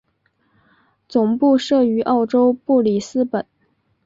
[1.07, 3.45] 总部设于澳洲布里斯本。